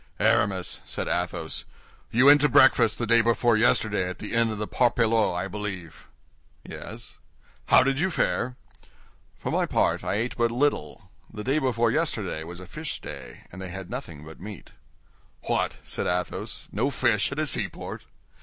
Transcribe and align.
"Aramis," 0.19 0.81
said 0.83 1.07
Athos, 1.07 1.63
"you 2.09 2.25
went 2.25 2.41
to 2.41 2.49
breakfast 2.49 2.97
the 2.97 3.05
day 3.05 3.21
before 3.21 3.55
yesterday 3.55 4.09
at 4.09 4.17
the 4.17 4.33
inn 4.33 4.49
of 4.49 4.57
the 4.57 4.67
Parpaillot, 4.67 5.35
I 5.35 5.47
believe?" 5.47 6.07
"Yes." 6.67 7.19
"How 7.67 7.83
did 7.83 7.99
you 7.99 8.09
fare?" 8.09 8.55
"For 9.37 9.51
my 9.51 9.67
part, 9.67 10.03
I 10.03 10.15
ate 10.15 10.35
but 10.35 10.49
little. 10.49 11.11
The 11.31 11.43
day 11.43 11.59
before 11.59 11.91
yesterday 11.91 12.43
was 12.43 12.59
a 12.59 12.65
fish 12.65 12.99
day, 12.99 13.41
and 13.51 13.61
they 13.61 13.69
had 13.69 13.91
nothing 13.91 14.25
but 14.25 14.41
meat." 14.41 14.71
"What," 15.43 15.75
said 15.83 16.07
Athos, 16.07 16.67
"no 16.71 16.89
fish 16.89 17.31
at 17.31 17.37
a 17.37 17.45
seaport?" 17.45 18.05